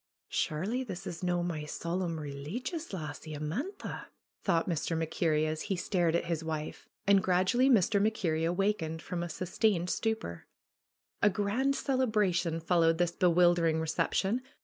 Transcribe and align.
Surely 0.29 0.83
this 0.83 1.05
is 1.05 1.21
no' 1.21 1.43
my 1.43 1.63
solemn, 1.63 2.19
releegious 2.19 2.91
lassie, 2.91 3.35
Amantha!" 3.35 4.07
thought 4.43 4.67
Mr. 4.67 4.97
MacKerrie 4.97 5.45
as 5.45 5.61
he 5.69 5.75
stared 5.75 6.15
at 6.15 6.25
his 6.25 6.43
wife. 6.43 6.89
And 7.05 7.21
gradually 7.21 7.69
Mr. 7.69 8.01
MacKerrie 8.01 8.43
awakened 8.49 9.03
from 9.03 9.21
a 9.21 9.29
sus 9.29 9.59
tained 9.59 9.91
stupor. 9.91 10.47
ANDY'S 11.21 11.33
VISION 11.33 11.33
37 11.33 11.33
A 11.33 11.35
grand 11.61 11.75
celebration 11.75 12.59
followed 12.59 12.97
this 12.97 13.11
bewildering 13.11 13.77
recep 13.79 14.15
tion. 14.15 14.41